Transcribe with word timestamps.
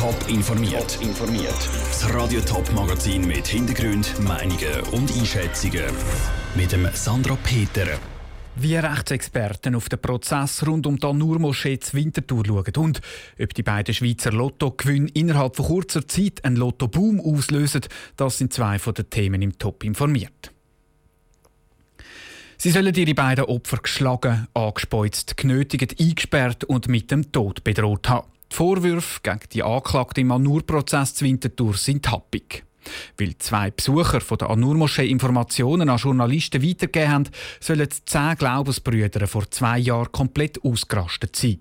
Top 0.00 0.16
informiert. 0.28 0.98
informiert. 1.02 1.68
Das 1.90 2.14
Radio 2.14 2.40
Top 2.40 2.72
Magazin 2.72 3.26
mit 3.26 3.46
Hintergrund, 3.46 4.18
Meinungen 4.20 4.80
und 4.92 5.14
Einschätzungen 5.14 5.84
mit 6.54 6.72
dem 6.72 6.88
Sandra 6.94 7.36
Peter. 7.44 7.86
Wie 8.56 8.76
Rechtsexperten 8.76 9.74
auf 9.74 9.90
den 9.90 10.00
Prozess 10.00 10.66
rund 10.66 10.86
um 10.86 10.98
die 10.98 11.12
Nur-Moschee 11.12 11.80
zu 11.80 11.98
Winterthur 11.98 12.46
schauen 12.46 12.72
und 12.78 13.02
ob 13.38 13.52
die 13.52 13.62
beiden 13.62 13.92
Schweizer 13.92 14.32
Lottogewinne 14.32 15.10
innerhalb 15.12 15.56
von 15.56 15.66
kurzer 15.66 16.08
Zeit 16.08 16.46
einen 16.46 16.56
Lottoboom 16.56 17.20
auslösen, 17.20 17.82
das 18.16 18.38
sind 18.38 18.54
zwei 18.54 18.78
von 18.78 18.94
den 18.94 19.10
Themen 19.10 19.42
im 19.42 19.58
Top 19.58 19.84
informiert. 19.84 20.50
Sie 22.56 22.70
sollen 22.70 22.94
ihre 22.94 23.14
beiden 23.14 23.44
Opfer 23.44 23.76
geschlagen, 23.76 24.48
angespeuzt, 24.54 25.36
genötigt, 25.36 26.00
eingesperrt 26.00 26.64
und 26.64 26.88
mit 26.88 27.10
dem 27.10 27.30
Tod 27.32 27.64
bedroht 27.64 28.08
haben. 28.08 28.39
Die 28.50 28.56
Vorwürfe 28.56 29.20
gegen 29.22 29.40
die 29.52 29.62
Anklagten 29.62 30.22
im 30.22 30.32
Anur-Prozess 30.32 31.14
zu 31.14 31.24
Winterthur 31.24 31.74
sind 31.74 32.10
happig. 32.10 32.64
Weil 33.18 33.36
zwei 33.38 33.70
Besucher 33.70 34.20
von 34.20 34.38
der 34.38 34.50
Anur-Moschee 34.50 35.08
Informationen 35.08 35.88
an 35.88 35.98
Journalisten 35.98 36.62
weitergegeben 36.62 37.12
haben, 37.12 37.28
sollen 37.60 37.88
zehn 37.90 38.34
Glaubensbrüder 38.36 39.26
vor 39.26 39.50
zwei 39.50 39.78
Jahren 39.78 40.10
komplett 40.12 40.64
ausgerastet 40.64 41.36
sein. 41.36 41.60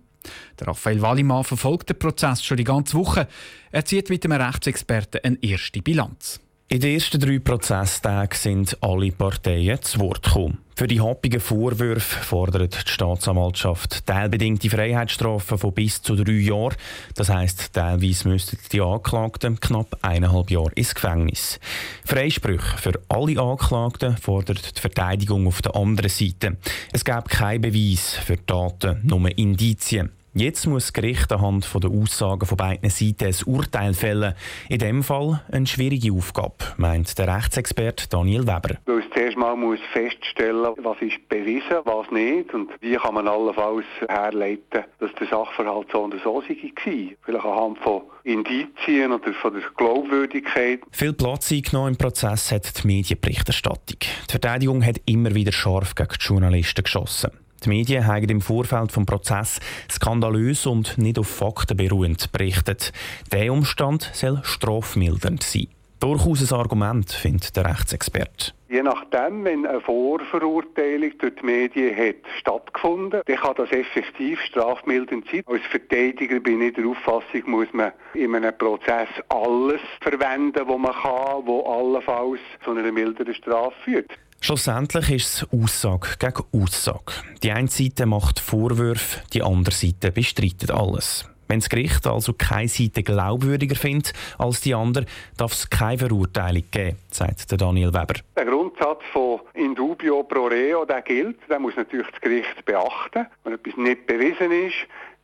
Der 0.59 0.67
Raphael 0.67 1.01
Wallimann 1.01 1.43
verfolgt 1.43 1.89
den 1.89 1.99
Prozess 1.99 2.43
schon 2.43 2.57
die 2.57 2.63
ganze 2.63 2.97
Woche. 2.97 3.27
Er 3.71 3.85
zieht 3.85 4.09
mit 4.09 4.25
einem 4.25 4.41
Rechtsexperten 4.41 5.21
eine 5.23 5.37
erste 5.41 5.81
Bilanz. 5.81 6.39
In 6.71 6.81
den 6.81 6.93
ersten 6.93 7.19
drei 7.19 7.39
Prozesstagen 7.39 8.37
sind 8.37 8.77
alle 8.81 9.11
Parteien 9.11 9.81
zu 9.81 10.01
Wort 10.01 10.21
gekommen. 10.21 10.59
Für 10.75 10.85
die 10.85 11.01
happigen 11.01 11.41
Vorwürfe 11.41 12.23
fordert 12.23 12.85
die 12.85 12.91
Staatsanwaltschaft 12.91 14.05
teilbedingte 14.05 14.69
Freiheitsstrafen 14.69 15.57
von 15.57 15.73
bis 15.73 15.99
zu 16.03 16.15
drei 16.15 16.33
Jahren. 16.33 16.75
Das 17.15 17.29
heisst, 17.29 17.73
teilweise 17.73 18.29
müssten 18.29 18.59
die 18.71 18.81
Anklagten 18.81 19.59
knapp 19.59 19.97
eineinhalb 20.03 20.51
Jahre 20.51 20.71
ins 20.75 20.93
Gefängnis. 20.93 21.59
Freisprüche 22.05 22.77
für 22.77 23.01
alle 23.09 23.41
Anklagten 23.41 24.15
fordert 24.17 24.77
die 24.77 24.81
Verteidigung 24.81 25.47
auf 25.47 25.63
der 25.63 25.75
anderen 25.75 26.11
Seite. 26.11 26.57
Es 26.93 27.03
gab 27.03 27.29
keinen 27.29 27.61
Beweis 27.61 28.13
für 28.13 28.45
Taten, 28.45 29.01
nur 29.03 29.35
Indizien. 29.35 30.11
Jetzt 30.33 30.67
muss 30.67 30.85
das 30.85 30.93
Gericht 30.93 31.31
anhand 31.31 31.67
der 31.73 31.89
Aussagen 31.89 32.45
von 32.45 32.55
beiden 32.55 32.89
Seiten 32.89 33.25
ein 33.25 33.35
Urteil 33.45 33.95
fällen. 33.95 34.35
In 34.69 34.77
dem 34.77 35.03
Fall 35.03 35.41
eine 35.51 35.65
schwierige 35.65 36.13
Aufgabe, 36.13 36.53
meint 36.77 37.17
der 37.17 37.35
Rechtsexperte 37.35 38.07
Daniel 38.09 38.43
Weber. 38.43 38.77
Weil 38.85 38.99
es 38.99 39.05
zuerst 39.11 39.37
mal 39.37 39.55
muss 39.55 39.79
feststellen 39.91 40.73
was 40.83 41.01
ist 41.01 41.27
bewiesen, 41.29 41.77
was 41.83 42.11
nicht 42.11 42.53
und 42.53 42.69
wie 42.79 42.95
kann 42.95 43.15
man 43.15 43.27
allenfalls 43.27 43.85
herleiten, 44.07 44.83
dass 44.99 45.11
der 45.19 45.27
Sachverhalt 45.27 45.87
so 45.91 46.03
und 46.03 46.13
so 46.23 46.35
war. 46.35 46.43
Vielleicht 46.43 47.45
anhand 47.45 47.79
von 47.79 48.03
Indizien 48.23 49.11
oder 49.11 49.33
von 49.33 49.53
der 49.53 49.63
Glaubwürdigkeit. 49.75 50.81
Viel 50.91 51.13
Platz 51.13 51.51
eingenommen 51.51 51.89
im 51.89 51.97
Prozess 51.97 52.51
hat 52.51 52.83
die 52.83 52.87
Medienberichterstattung. 52.87 53.97
Die 53.99 54.31
Verteidigung 54.31 54.85
hat 54.85 55.01
immer 55.05 55.33
wieder 55.33 55.51
scharf 55.51 55.95
gegen 55.95 56.13
die 56.13 56.25
Journalisten 56.25 56.83
geschossen. 56.83 57.31
Die 57.63 57.69
Medien 57.69 58.07
haben 58.07 58.29
im 58.29 58.41
Vorfeld 58.41 58.95
des 58.95 59.05
Prozess 59.05 59.59
skandalös 59.91 60.65
und 60.65 60.97
nicht 60.97 61.19
auf 61.19 61.27
Fakten 61.27 61.77
beruhend 61.77 62.31
berichtet. 62.31 62.93
Dieser 63.31 63.51
Umstand 63.51 64.09
soll 64.13 64.39
strafmildernd 64.43 65.43
sein. 65.43 65.67
Durchaus 65.99 66.51
ein 66.51 66.57
Argument, 66.57 67.11
findet 67.11 67.55
der 67.55 67.65
Rechtsexperte. 67.65 68.53
Je 68.69 68.83
nachdem, 68.83 69.45
wenn 69.45 69.65
eine 69.65 69.81
Vorverurteilung 69.81 71.17
durch 71.17 71.35
die 71.41 71.45
Medien 71.45 71.95
hat 71.97 72.17
stattgefunden, 72.37 73.21
dann 73.25 73.35
kann 73.35 73.55
das 73.57 73.71
effektiv 73.71 74.39
strafmildernd 74.41 75.25
sein. 75.31 75.41
Als 75.47 75.63
Verteidiger 75.71 76.39
bin 76.39 76.61
ich 76.61 76.75
der 76.75 76.85
Auffassung, 76.85 77.49
muss 77.49 77.67
man 77.73 77.93
in 78.13 78.35
einem 78.35 78.55
Prozess 78.55 79.07
alles 79.29 79.81
verwenden, 80.01 80.67
was 80.67 80.77
man 80.77 80.93
kann, 80.93 81.47
wo 81.47 81.63
allenfalls 81.63 82.41
zu 82.63 82.71
einer 82.71 82.91
milderen 82.91 83.33
Strafe 83.33 83.75
führt. 83.83 84.11
Schlussendlich 84.39 85.09
ist 85.09 85.41
es 85.41 85.47
Aussage 85.51 86.09
gegen 86.19 86.63
Aussage. 86.63 87.23
Die 87.41 87.51
eine 87.51 87.67
Seite 87.67 88.05
macht 88.05 88.39
Vorwürfe, 88.39 89.21
die 89.33 89.41
andere 89.41 89.73
Seite 89.73 90.11
bestreitet 90.11 90.69
alles. 90.69 91.25
Wenn 91.49 91.61
das 91.61 91.69
Gericht 91.69 92.05
also 92.05 92.33
keine 92.33 92.67
Seite 92.67 93.01
glaubwürdiger 93.01 93.75
findet 93.75 94.13
als 94.37 94.61
die 94.61 94.75
andere, 94.75 95.05
darf 95.35 95.53
es 95.53 95.67
keine 95.67 95.97
Verurteilung 95.97 96.63
geben, 96.69 96.95
sagt 97.09 97.59
Daniel 97.59 97.91
Weber. 97.91 98.19
Der 98.37 98.45
Grundsatz 98.45 99.01
von 99.11 99.39
in 99.55 99.73
dubio 99.73 100.21
pro 100.21 100.45
reo, 100.45 100.85
der 100.85 101.01
gilt. 101.01 101.37
Der 101.49 101.57
muss 101.57 101.75
natürlich 101.75 102.05
das 102.11 102.21
Gericht 102.21 102.63
beachten. 102.65 103.25
Wenn 103.43 103.53
etwas 103.53 103.75
nicht 103.77 104.05
bewiesen 104.05 104.51
ist, 104.51 104.75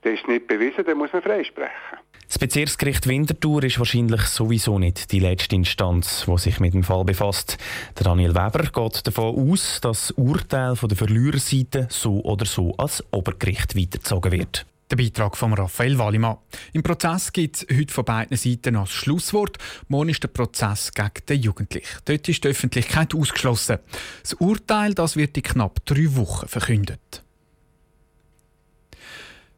dann 0.01 0.13
ist 0.15 0.21
es 0.23 0.27
nicht 0.27 0.47
bewiesen, 0.47 0.83
dann 0.83 0.97
muss 0.97 1.13
man 1.13 1.21
freisprechen. 1.21 1.99
Das 2.27 2.39
Bezirksgericht 2.39 3.07
Winterthur 3.07 3.63
ist 3.63 3.77
wahrscheinlich 3.77 4.21
sowieso 4.23 4.79
nicht 4.79 5.11
die 5.11 5.19
letzte 5.19 5.55
Instanz, 5.55 6.25
die 6.27 6.37
sich 6.39 6.59
mit 6.59 6.73
dem 6.73 6.83
Fall 6.83 7.05
befasst. 7.05 7.59
Der 7.99 8.05
Daniel 8.05 8.33
Weber 8.33 8.63
geht 8.63 9.05
davon 9.05 9.51
aus, 9.51 9.79
dass 9.79 10.07
das 10.07 10.11
Urteil 10.17 10.75
von 10.75 10.89
der 10.89 10.97
Verliererseite 10.97 11.87
so 11.91 12.19
oder 12.21 12.45
so 12.45 12.73
als 12.77 13.03
Obergericht 13.11 13.77
weitergezogen 13.77 14.31
wird. 14.31 14.65
Der 14.91 14.97
Beitrag 14.97 15.35
von 15.35 15.51
Raphael 15.53 15.97
Wallimann. 15.97 16.37
Im 16.73 16.83
Prozess 16.83 17.33
gibt 17.33 17.55
es 17.55 17.77
heute 17.77 17.91
von 17.91 18.05
beiden 18.05 18.37
Seiten 18.37 18.75
als 18.75 18.91
Schlusswort. 18.91 19.57
Morgen 19.87 20.09
ist 20.09 20.21
der 20.21 20.27
Prozess 20.27 20.91
gegen 20.93 21.25
den 21.27 21.41
Jugendlichen. 21.41 21.99
Dort 22.05 22.29
ist 22.29 22.43
die 22.43 22.49
Öffentlichkeit 22.49 23.15
ausgeschlossen. 23.15 23.79
Das 24.21 24.33
Urteil 24.35 24.93
das 24.93 25.15
wird 25.15 25.37
in 25.37 25.43
knapp 25.43 25.83
drei 25.85 26.15
Wochen 26.15 26.47
verkündet. 26.47 27.23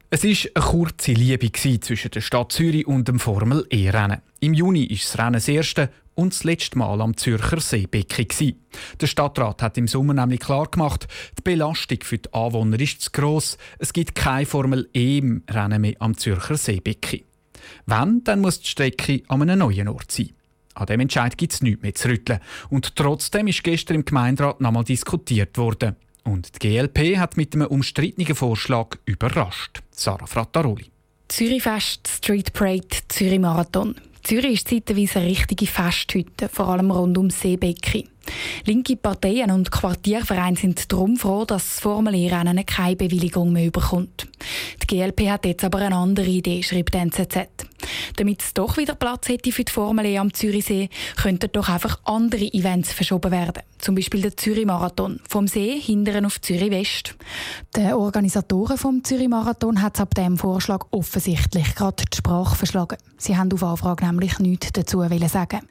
Es 0.09 0.23
war 0.23 0.29
eine 0.29 0.71
kurze 0.71 1.11
Liebe 1.11 1.51
zwischen 1.51 2.11
der 2.11 2.21
Stadt 2.21 2.53
Zürich 2.53 2.87
und 2.87 3.09
dem 3.09 3.19
Formel-E-Rennen. 3.19 4.21
Im 4.39 4.53
Juni 4.53 4.85
ist 4.85 5.09
das 5.09 5.17
Rennen 5.19 5.33
das 5.33 5.49
erste 5.49 5.89
und 6.17 6.33
das 6.33 6.43
letzte 6.43 6.77
Mal 6.79 6.99
am 6.99 7.15
Zürcher 7.15 7.61
Seebecken. 7.61 8.55
Der 8.99 9.07
Stadtrat 9.07 9.61
hat 9.61 9.77
im 9.77 9.87
Sommer 9.87 10.15
nämlich 10.15 10.39
klargemacht, 10.39 11.07
die 11.37 11.43
Belastung 11.43 11.99
für 12.01 12.17
die 12.17 12.33
Anwohner 12.33 12.79
ist 12.79 13.01
zu 13.01 13.11
gross. 13.11 13.57
Es 13.77 13.93
gibt 13.93 14.15
kein 14.15 14.47
Formel-E-Rennen 14.47 15.81
mehr 15.81 15.95
am 15.99 16.17
Zürcher 16.17 16.57
Seebecken. 16.57 17.21
Wenn, 17.85 18.23
dann 18.23 18.41
muss 18.41 18.61
die 18.61 18.67
Strecke 18.67 19.21
an 19.27 19.43
einem 19.43 19.59
neuen 19.59 19.87
Ort 19.87 20.11
sein. 20.11 20.31
An 20.73 20.87
dem 20.87 21.01
Entscheid 21.01 21.37
gibt 21.37 21.53
es 21.53 21.61
nichts 21.61 21.83
mehr 21.83 21.93
zu 21.93 22.09
rütteln. 22.09 22.39
Und 22.69 22.95
trotzdem 22.95 23.47
ist 23.47 23.63
gestern 23.63 23.95
im 23.97 24.05
Gemeinderat 24.05 24.59
nochmal 24.59 24.83
diskutiert 24.83 25.57
worden. 25.57 25.95
Und 26.23 26.55
die 26.55 26.67
GLP 26.67 27.17
hat 27.17 27.37
mit 27.37 27.53
einem 27.53 27.67
umstrittenen 27.67 28.35
Vorschlag 28.35 28.97
überrascht. 29.05 29.81
Sarah 29.91 30.25
Frattaroli. 30.25 30.91
Zürichfest, 31.27 32.07
Street 32.07 32.53
Parade, 32.53 32.87
Zürich 33.07 33.39
Marathon. 33.39 33.95
Zürich 34.27 34.55
ist 34.55 34.67
zeitweise 34.67 35.19
eine 35.19 35.29
richtige 35.29 35.65
Festhütte, 35.65 36.49
vor 36.49 36.67
allem 36.67 36.91
rund 36.91 37.17
um 37.17 37.29
Seebecki. 37.29 38.09
Linke 38.65 38.95
Parteien 38.95 39.51
und 39.51 39.71
Quartiervereine 39.71 40.57
sind 40.57 40.91
darum 40.91 41.17
froh, 41.17 41.45
dass 41.45 41.63
das 41.63 41.79
Formel-E-Rennen 41.79 42.65
keine 42.65 42.95
Bewilligung 42.95 43.53
mehr 43.53 43.71
bekommt. 43.71 44.27
Die 44.81 44.87
GLP 44.87 45.29
hat 45.29 45.45
jetzt 45.45 45.63
aber 45.63 45.79
eine 45.79 45.95
andere 45.95 46.27
Idee, 46.27 46.63
schreibt 46.63 46.93
die 46.93 46.99
NZZ. 46.99 47.47
Damit 48.15 48.41
es 48.41 48.53
doch 48.53 48.77
wieder 48.77 48.95
Platz 48.95 49.29
hätte 49.29 49.51
für 49.51 49.63
die 49.63 49.71
Formel 49.71 50.05
E 50.05 50.17
am 50.17 50.33
Zürichsee, 50.33 50.89
könnten 51.15 51.51
doch 51.51 51.69
einfach 51.69 51.99
andere 52.03 52.51
Events 52.53 52.91
verschoben 52.91 53.31
werden. 53.31 53.63
Zum 53.77 53.95
Beispiel 53.95 54.21
der 54.21 54.35
Zürich-Marathon 54.35 55.19
vom 55.29 55.47
See 55.47 55.79
hindern 55.79 56.25
auf 56.25 56.41
Zürich 56.41 56.71
West. 56.71 57.15
Den 57.75 57.93
Organisatoren 57.93 58.77
vom 58.77 59.03
Zürich-Marathon 59.03 59.81
hat 59.81 59.95
es 59.95 60.01
ab 60.01 60.15
diesem 60.15 60.37
Vorschlag 60.37 60.87
offensichtlich 60.91 61.75
gerade 61.75 62.03
die 62.11 62.17
Sprache 62.17 62.55
verschlagen. 62.55 62.97
Sie 63.17 63.37
haben 63.37 63.51
auf 63.53 63.63
Anfrage 63.63 64.05
nämlich 64.05 64.39
nichts 64.39 64.71
dazu 64.73 65.03
sagen. 65.27 65.61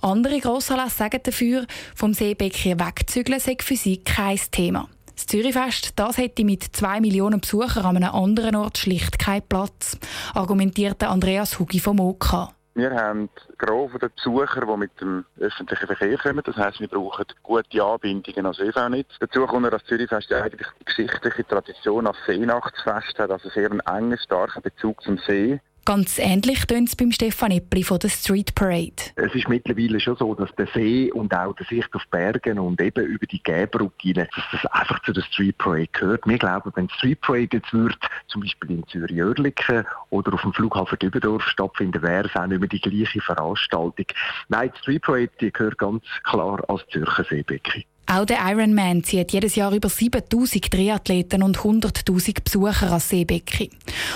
Andere 0.00 0.38
Grossanlässe 0.38 0.96
sagen 0.96 1.20
dafür, 1.22 1.66
vom 1.94 2.05
Seebecken 2.14 2.80
wegzügeln 2.80 3.40
sei 3.40 3.56
für 3.60 3.76
sie 3.76 3.98
kein 3.98 4.38
Thema. 4.50 4.88
Das 5.14 5.26
Zürichfest 5.26 5.92
das 5.96 6.18
hätte 6.18 6.44
mit 6.44 6.62
zwei 6.62 7.00
Millionen 7.00 7.40
Besuchern 7.40 7.86
an 7.86 7.96
einem 7.96 8.14
anderen 8.14 8.54
Ort 8.56 8.78
schlicht 8.78 9.18
keinen 9.18 9.42
Platz, 9.48 9.98
argumentierte 10.34 11.08
Andreas 11.08 11.58
Hugi 11.58 11.80
vom 11.80 12.00
OK. 12.00 12.50
Wir 12.76 12.90
haben 12.90 13.30
Gros 13.56 13.90
der 14.02 14.10
Besucher, 14.10 14.66
die 14.66 14.76
mit 14.76 15.00
dem 15.00 15.24
öffentlichen 15.40 15.86
Verkehr 15.86 16.18
kommen. 16.18 16.42
Das 16.44 16.56
heisst, 16.56 16.78
wir 16.78 16.88
brauchen 16.88 17.24
gute 17.42 17.82
Anbindungen 17.82 18.44
als 18.44 18.58
ÖV-Netz. 18.58 19.14
Dazu 19.18 19.46
kommt, 19.46 19.72
dass 19.72 19.82
Zürichfest 19.86 20.30
eigentlich 20.30 20.68
die 20.80 20.84
geschichtliche 20.84 21.46
Tradition 21.46 22.06
als 22.06 22.18
Seenachtsfest 22.26 23.18
hat, 23.18 23.30
also 23.30 23.48
sehr 23.48 23.70
einen 23.70 23.80
engen, 23.80 24.18
starken 24.18 24.60
Bezug 24.60 25.02
zum 25.02 25.16
See. 25.26 25.58
Ganz 25.86 26.18
ähnlich 26.18 26.64
tönt 26.66 26.88
es 26.88 26.96
beim 26.96 27.12
Stefan 27.12 27.52
Eppli 27.52 27.84
von 27.84 28.00
der 28.00 28.08
Street 28.08 28.56
Parade. 28.56 28.96
Es 29.14 29.32
ist 29.36 29.48
mittlerweile 29.48 30.00
schon 30.00 30.16
so, 30.16 30.34
dass 30.34 30.52
der 30.56 30.66
See 30.74 31.12
und 31.12 31.32
auch 31.32 31.54
der 31.54 31.64
Sicht 31.66 31.94
auf 31.94 32.02
Bergen 32.10 32.58
und 32.58 32.80
eben 32.80 33.06
über 33.06 33.24
die 33.24 33.40
Gäbrücke, 33.40 34.12
dass 34.12 34.28
das 34.50 34.66
einfach 34.72 35.00
zu 35.04 35.12
der 35.12 35.22
Street 35.22 35.56
Parade 35.58 35.86
gehört. 35.92 36.26
Wir 36.26 36.38
glauben, 36.38 36.72
wenn 36.74 36.88
die 36.88 36.94
Street 36.94 37.20
Parade 37.20 37.50
jetzt 37.52 37.72
wird, 37.72 37.96
zum 38.26 38.40
Beispiel 38.40 38.72
in 38.72 38.86
Zürich-Oerlikon 38.88 39.84
oder 40.10 40.34
auf 40.34 40.42
dem 40.42 40.52
Flughafen 40.54 40.98
Dübendorf 40.98 41.44
stattfinden, 41.44 42.02
wäre 42.02 42.26
es 42.26 42.34
auch 42.34 42.48
nicht 42.48 42.58
mehr 42.58 42.68
die 42.68 42.80
gleiche 42.80 43.20
Veranstaltung. 43.20 44.06
Nein, 44.48 44.72
die 44.74 44.78
Street 44.80 45.02
Parade 45.02 45.30
die 45.40 45.52
gehört 45.52 45.78
ganz 45.78 46.02
klar 46.24 46.64
als 46.68 46.84
Zürcher 46.88 47.22
Seebecken. 47.22 47.84
Auch 48.08 48.24
der 48.24 48.38
Ironman 48.40 49.02
zieht 49.02 49.32
jedes 49.32 49.56
Jahr 49.56 49.72
über 49.74 49.88
7000 49.88 50.70
Triathleten 50.70 51.42
und 51.42 51.58
100.000 51.58 52.44
Besucher 52.44 52.86
ans 52.86 53.08
Seebecki. 53.08 53.70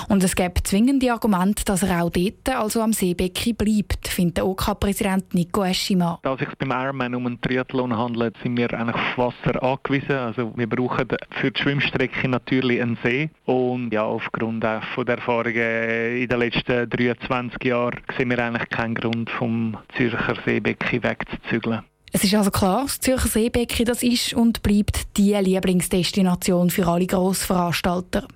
Und 0.09 0.23
es 0.23 0.37
gibt 0.37 0.69
zwingende 0.69 1.13
Argumente, 1.13 1.65
dass 1.65 1.83
er 1.83 2.05
auch 2.05 2.11
dort, 2.11 2.49
also 2.49 2.83
am 2.83 2.93
Seebecki, 2.93 3.53
bleibt, 3.53 4.07
findet 4.07 4.37
der 4.37 4.47
OK-Präsident 4.47 5.35
Nico 5.35 5.65
Eschima. 5.65 6.21
Da 6.23 6.35
es 6.35 6.39
sich 6.39 6.49
beim 6.57 6.71
Ironman 6.71 7.17
um 7.17 7.27
einen 7.27 7.41
Triathlon 7.41 7.97
handelt, 7.97 8.37
sind 8.43 8.57
wir 8.57 8.73
eigentlich 8.73 8.95
auf 8.95 9.19
Wasser 9.19 9.61
angewiesen. 9.61 10.13
Also 10.13 10.53
wir 10.57 10.69
brauchen 10.69 11.09
für 11.31 11.51
die 11.51 11.61
Schwimmstrecke 11.61 12.29
natürlich 12.29 12.81
einen 12.81 12.97
See. 13.03 13.31
Und 13.45 13.93
ja, 13.93 14.05
aufgrund 14.05 14.65
von 14.95 15.05
der 15.05 15.17
Erfahrungen 15.17 16.17
in 16.17 16.29
den 16.29 16.39
letzten 16.39 16.89
23 16.89 17.65
Jahren 17.65 17.99
sehen 18.17 18.31
wir 18.31 18.39
eigentlich 18.39 18.69
keinen 18.69 18.95
Grund, 18.95 19.31
vom 19.31 19.77
Zürcher 19.97 20.37
Seebecki 20.45 21.03
wegzuzügeln. 21.03 21.83
Es 22.13 22.25
ist 22.25 22.35
also 22.35 22.51
klar, 22.51 22.83
das 22.83 22.99
Zürcher 22.99 23.29
Seebecken 23.29 23.87
das 23.87 24.03
ist 24.03 24.35
und 24.35 24.63
bleibt 24.63 25.17
die 25.17 25.33
Lieblingsdestination 25.35 26.71
für 26.71 26.87
alle 26.89 27.07
Grossveranstalter. 27.07 28.27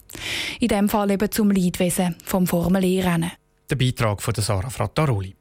In 0.61 0.69
diesem 0.69 0.88
Fall 0.88 1.11
eben 1.11 1.31
zum 1.31 1.50
Leidwesen 1.50 2.15
vom 2.25 2.47
Formel-E-Rennen. 2.47 3.32
Der 3.69 3.76
Beitrag 3.76 4.23
von 4.23 4.35
Sarah 4.35 4.71
Frattaroli. 4.71 5.35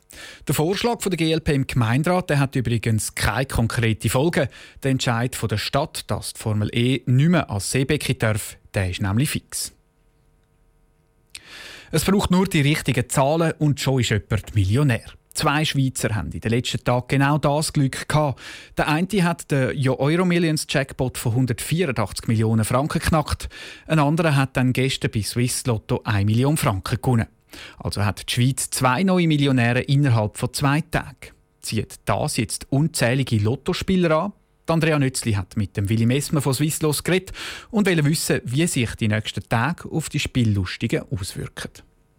Der 0.48 0.56
Vorschlag 0.56 1.00
der 1.00 1.18
GLP 1.18 1.50
im 1.50 1.68
Gemeinderat 1.68 2.30
der 2.30 2.40
hat 2.40 2.56
übrigens 2.56 3.14
keine 3.14 3.46
konkrete 3.46 4.10
Folgen. 4.10 4.48
Der 4.82 4.92
Entscheid 4.92 5.38
der 5.50 5.58
Stadt, 5.58 6.10
dass 6.10 6.34
die 6.34 6.40
Formel 6.40 6.70
E 6.74 7.02
nicht 7.06 7.30
mehr 7.30 7.50
als 7.50 7.72
Seebecken 7.72 8.18
darf, 8.20 8.58
der 8.74 8.90
ist 8.90 9.02
nämlich 9.02 9.30
fix. 9.30 9.74
Es 11.92 12.06
braucht 12.06 12.32
nur 12.32 12.48
die 12.48 12.62
richtigen 12.62 13.08
Zahlen 13.10 13.54
und 13.60 13.80
schon 13.80 14.00
ist 14.00 14.10
jemand 14.10 14.56
Millionär. 14.56 15.06
Zwei 15.34 15.66
Schweizer 15.66 16.14
haben 16.14 16.32
in 16.32 16.42
den 16.42 16.52
letzten 16.52 16.84
Tagen 16.84 17.08
genau 17.08 17.40
das 17.40 17.74
Glück 17.74 18.08
gehabt. 18.08 18.40
Der 18.78 18.88
eine 18.88 19.08
hat 19.24 19.50
den 19.50 19.90
Euro 19.90 20.26
Millions 20.26 20.68
Jackpot 20.70 21.18
von 21.18 21.32
184 21.32 22.28
Millionen 22.28 22.64
Franken 22.64 23.00
geknackt. 23.00 23.50
Ein 23.88 24.00
anderer 24.00 24.36
hat 24.36 24.56
dann 24.56 24.74
gestern 24.74 25.12
bei 25.12 25.24
Swiss 25.24 25.66
Lotto 25.66 26.02
1 26.04 26.26
Million 26.26 26.56
Franken 26.56 27.00
gewonnen. 27.02 27.28
Also 27.78 28.06
hat 28.06 28.30
die 28.30 28.34
Schweiz 28.34 28.70
zwei 28.70 29.04
neue 29.04 29.28
Millionäre 29.28 29.82
innerhalb 29.82 30.38
von 30.38 30.54
zwei 30.54 30.82
Tagen. 30.82 31.32
Zieht 31.62 31.96
das 32.06 32.38
jetzt 32.38 32.68
unzählige 32.70 33.38
Lottospieler 33.38 34.12
an? 34.12 34.34
Andrea 34.68 34.98
Nützli 34.98 35.34
hat 35.34 35.58
mit 35.58 35.76
dem 35.76 35.90
Willi 35.90 36.06
Messmer 36.06 36.42
von 36.42 36.54
Swisslos 36.54 37.04
geredet 37.04 37.32
und 37.70 37.88
will 37.88 38.04
wissen, 38.06 38.40
wie 38.46 38.66
sich 38.68 38.96
die 38.96 39.08
nächsten 39.08 39.44
Tage 39.50 39.90
auf 39.92 40.10
die 40.10 40.20
Spiellustigen 40.20 41.04
auswirken. 41.12 41.72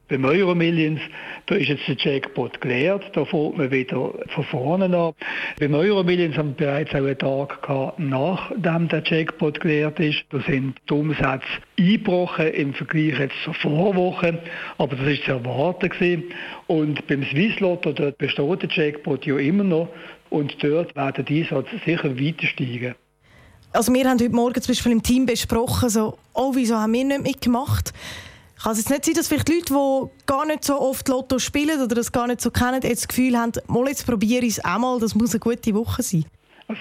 Beim 0.09 0.27
Euro 0.27 0.55
Millions, 0.55 1.01
da 1.47 1.55
ist 1.55 1.69
jetzt 1.69 1.89
der 1.89 1.97
Jackpot 1.97 2.61
geleert, 2.61 3.05
da 3.15 3.25
fährt 3.25 3.57
man 3.57 3.71
wieder 3.71 4.13
von 4.29 4.45
vorne 4.45 4.85
an. 4.85 5.15
Beim 5.59 5.73
Euro 5.73 6.05
Millions 6.05 6.37
haben 6.37 6.55
wir 6.59 6.67
bereits 6.67 6.91
auch 6.95 6.99
einen 6.99 7.19
Tag 7.19 7.63
gehabt, 7.63 7.99
nachdem 7.99 8.89
der 8.89 9.03
Jackpot 9.03 9.61
geleert 9.61 9.99
ist. 9.99 10.25
Da 10.29 10.41
sind 10.41 10.75
die 10.91 10.93
Umsätze 10.93 11.47
eingebrochen 11.79 12.49
im 12.49 12.75
Vergleich 12.75 13.19
jetzt 13.19 13.35
zur 13.45 13.55
Vorwoche, 13.55 14.43
aber 14.77 14.95
das 14.95 15.07
ist 15.09 15.25
zu 15.25 15.33
erwarten 15.33 15.89
gewesen. 15.89 16.25
Und 16.67 17.07
beim 17.07 17.25
Swisslotto, 17.25 17.93
dort 17.93 18.19
besteht 18.19 18.63
der 18.63 18.69
Jackpot 18.71 19.25
ja 19.25 19.39
immer 19.39 19.65
noch 19.65 19.89
und 20.29 20.63
dort 20.63 20.95
werden 20.97 21.25
die 21.25 21.43
Einsätze 21.43 21.81
sicher 21.83 22.21
weiter 22.21 22.47
steigen. 22.47 22.95
Also 23.73 23.93
wir 23.93 24.09
haben 24.09 24.21
heute 24.21 24.37
Morgen 24.37 24.61
zum 24.61 24.73
Beispiel 24.73 24.93
im 24.93 25.03
Team 25.03 25.27
besprochen, 25.27 25.89
so, 25.89 26.19
oh, 26.35 26.53
wieso 26.55 26.77
haben 26.77 26.93
wir 26.93 27.05
nicht 27.05 27.23
mitgemacht? 27.23 27.93
Kann 28.65 28.73
es 28.73 28.79
jetzt 28.79 28.89
nicht 28.89 29.05
sein, 29.05 29.15
dass 29.15 29.29
vielleicht 29.29 29.49
Leute, 29.51 29.75
die 29.75 30.25
gar 30.25 30.47
nicht 30.47 30.65
so 30.65 30.81
oft 30.81 31.07
Lotto 31.11 31.39
spielen 31.39 31.83
oder 31.83 31.95
das 31.95 32.11
gar 32.11 32.27
nicht 32.27 32.41
so 32.41 32.51
kennen, 32.51 32.81
jetzt 32.83 33.03
das 33.03 33.09
Gefühl 33.09 33.39
haben, 33.39 33.53
mal 33.67 33.87
jetzt 33.89 34.07
probiere 34.07 34.47
ich 34.47 34.53
es 34.57 34.65
einmal, 34.65 34.99
das 35.01 35.15
muss 35.15 35.33
eine 35.33 35.41
gute 35.41 35.75
Woche 35.75 36.03
sein? 36.03 36.25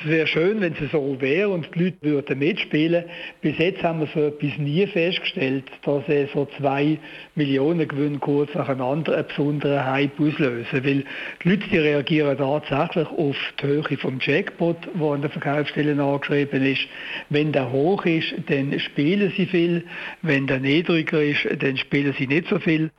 Es 0.01 0.09
wäre 0.09 0.25
schön, 0.25 0.59
wenn 0.59 0.73
es 0.73 0.91
so 0.91 1.17
wäre 1.19 1.49
und 1.49 1.69
die 1.75 1.83
Leute 1.83 1.97
würden 2.01 2.39
mitspielen. 2.39 3.05
Bis 3.41 3.57
jetzt 3.59 3.83
haben 3.83 3.99
wir 3.99 4.07
so 4.07 4.21
etwas 4.21 4.57
nie 4.57 4.87
festgestellt, 4.87 5.65
dass 5.83 6.03
so 6.33 6.47
zwei 6.57 6.97
Millionen 7.35 7.87
Gewinne 7.87 8.17
kurz 8.17 8.53
nacheinander 8.55 9.15
einen 9.15 9.27
besonderen 9.27 9.85
Hype 9.85 10.19
auslösen. 10.19 10.83
Weil 10.83 11.03
die 11.43 11.49
Leute 11.49 11.69
die 11.69 11.77
reagieren 11.77 12.37
tatsächlich 12.37 13.07
auf 13.07 13.35
die 13.61 13.67
Höhe 13.67 13.97
vom 13.97 14.19
Jackpot, 14.19 14.77
der 14.95 15.07
an 15.07 15.21
der 15.21 15.29
Verkaufsstelle 15.29 16.01
angeschrieben 16.01 16.65
ist. 16.65 16.81
Wenn 17.29 17.51
der 17.51 17.71
hoch 17.71 18.03
ist, 18.05 18.33
dann 18.47 18.79
spielen 18.79 19.31
sie 19.37 19.45
viel. 19.45 19.85
Wenn 20.23 20.47
der 20.47 20.59
niedriger 20.59 21.21
ist, 21.21 21.45
dann 21.59 21.77
spielen 21.77 22.15
sie 22.17 22.27
nicht 22.27 22.47
so 22.49 22.57
viel. 22.57 22.89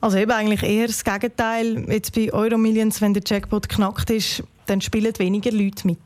Also 0.00 0.18
eben 0.18 0.32
eigentlich 0.32 0.62
eher 0.62 0.88
das 0.88 1.04
Gegenteil. 1.04 1.86
Jetzt 1.88 2.14
bei 2.14 2.32
Euromillions, 2.32 3.00
wenn 3.00 3.14
der 3.14 3.22
Jackpot 3.24 3.68
knackt 3.68 4.10
ist, 4.10 4.42
dann 4.66 4.80
spielen 4.80 5.12
weniger 5.18 5.50
Leute 5.50 5.86
mit. 5.86 5.98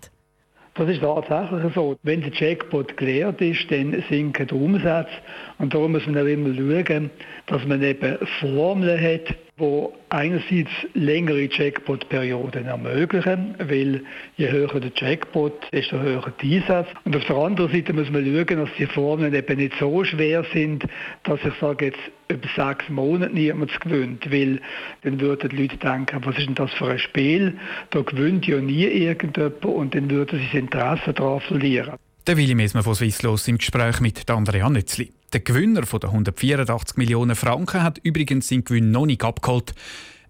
Das 0.75 0.88
ist 0.88 1.00
tatsächlich 1.00 1.75
so. 1.75 1.96
Wenn 2.05 2.20
der 2.20 2.32
Jackpot 2.32 2.96
geleert 2.96 3.40
ist, 3.40 3.69
dann 3.70 4.00
sinken 4.08 4.46
die 4.46 4.55
Umsätze. 4.55 5.10
Und 5.58 5.75
darum 5.75 5.93
muss 5.93 6.06
man 6.06 6.19
auch 6.19 6.26
immer 6.26 6.55
schauen, 6.55 7.10
dass 7.46 7.66
man 7.66 7.82
eben 7.82 8.19
Formeln 8.40 9.00
hat, 9.00 9.34
die 9.58 9.88
einerseits 10.10 10.70
längere 10.94 11.49
Jackpot-Perioden 11.50 12.66
ermöglichen, 12.66 13.55
weil 13.58 14.02
je 14.37 14.50
höher 14.50 14.81
der 14.81 14.93
Jackpot, 14.94 15.52
desto 15.72 15.99
höher 15.99 16.32
die 16.40 16.56
Einsätze. 16.56 16.90
Und 17.05 17.16
auf 17.16 17.25
der 17.25 17.37
anderen 17.37 17.72
Seite 17.72 17.93
muss 17.93 18.10
man 18.10 18.25
schauen, 18.25 18.58
dass 18.58 18.70
die 18.78 18.87
Formeln 18.87 19.34
eben 19.34 19.56
nicht 19.58 19.75
so 19.78 20.05
schwer 20.05 20.44
sind, 20.52 20.84
dass 21.25 21.40
ich 21.44 21.55
sage 21.60 21.87
jetzt 21.87 21.99
über 22.28 22.49
sechs 22.56 22.88
Monate 22.88 23.34
niemand 23.34 23.81
gewinnt, 23.81 24.31
weil 24.31 24.60
dann 25.02 25.20
würden 25.20 25.50
die 25.50 25.56
Leute 25.56 25.76
denken, 25.76 26.20
was 26.25 26.37
ist 26.38 26.46
denn 26.46 26.54
das 26.54 26.72
für 26.72 26.90
ein 26.90 26.99
Spiel? 26.99 27.58
Da 27.90 28.02
gewinnt 28.02 28.46
ja 28.46 28.61
nie 28.61 28.84
irgendjemand 28.84 29.64
und 29.64 29.94
dann 29.94 30.11
würden 30.11 30.38
sie 30.38 30.44
das 30.46 30.54
Interesse 30.54 31.12
daran 31.12 31.40
verlieren. 31.40 31.94
Der 32.26 32.37
Willi 32.37 32.54
Mesmer 32.54 32.82
von 32.82 32.94
Swisslos 32.94 33.49
im 33.49 33.56
Gespräch 33.56 34.00
mit 34.00 34.28
Andrea 34.31 34.69
Nützli. 34.69 35.12
Der 35.34 35.40
Gewinner 35.40 35.84
von 35.84 36.00
den 36.00 36.08
184 36.10 36.96
Millionen 36.96 37.36
Franken 37.36 37.82
hat 37.82 37.98
übrigens 38.02 38.48
seinen 38.48 38.64
Gewinn 38.64 38.90
noch 38.90 39.04
nicht 39.04 39.22
abgeholt. 39.22 39.75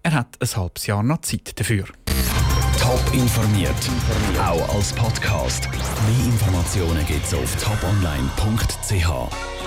Er 0.03 0.11
hat 0.11 0.37
ein 0.41 0.57
halbes 0.57 0.87
Jahr 0.87 1.03
noch 1.03 1.21
Zeit 1.21 1.57
dafür. 1.57 1.85
Top 2.79 3.01
informiert, 3.13 3.89
auch 4.41 4.75
als 4.75 4.91
Podcast. 4.93 5.69
Mehr 5.71 6.25
Informationen 6.25 7.05
gibt 7.05 7.25
es 7.25 7.33
auf 7.33 7.55
toponline.ch. 7.63 9.58